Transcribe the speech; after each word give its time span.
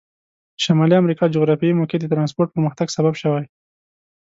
شمالي 0.63 0.95
امریکا 1.01 1.23
جغرافیایي 1.35 1.77
موقعیت 1.79 2.01
د 2.03 2.11
ترانسپورت 2.13 2.49
پرمختګ 2.55 2.87
سبب 2.97 3.13
شوي. 3.21 3.45